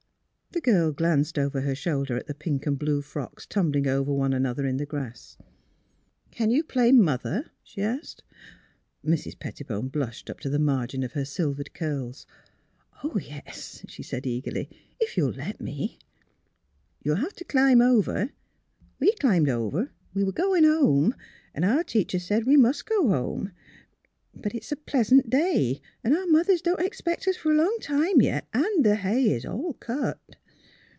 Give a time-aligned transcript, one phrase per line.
[0.53, 4.33] The girl glanced over her shoulder at the pink and blue frocks tumbling over one
[4.33, 5.37] another in the grass."
[6.31, 8.21] Can you play mother?" she asked.
[9.03, 9.39] Mrs.
[9.39, 12.27] Pettibone blushed up to the margin of her silvered curls.
[13.03, 15.97] '^ Yes," she said, eagerly, '* if you will let me.""
[17.01, 18.31] You'll have to climb over.
[18.99, 19.89] We climbed over.
[20.13, 21.15] We were going home.
[21.55, 23.53] Our teacher said we must go home.
[24.35, 25.81] But it is a plea'sant day.
[26.03, 29.45] Our moth ers don't expect us for a long time yet, and the hay is
[29.45, 30.19] all cut.